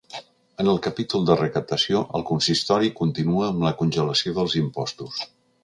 En 0.61 0.69
el 0.69 0.79
capítol 0.85 1.27
de 1.29 1.35
recaptació, 1.41 2.01
el 2.21 2.25
consistori 2.31 2.91
continua 3.03 3.47
amb 3.51 3.69
la 3.69 3.75
congelació 3.83 4.37
dels 4.41 4.59
impostos. 4.65 5.25